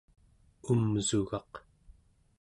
[0.71, 1.51] umsugaq